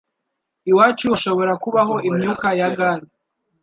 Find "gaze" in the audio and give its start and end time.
2.77-3.11